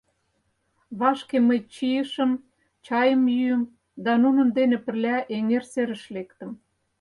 Вашке 0.99 1.37
мый 1.47 1.59
чийышым, 1.73 2.31
чайым 2.85 3.23
йӱым 3.35 3.63
да 4.03 4.11
нунын 4.23 4.49
дене 4.57 4.77
пырля 4.85 5.17
эҥер 5.35 5.63
серыш 5.71 6.03
лектым. 6.15 6.51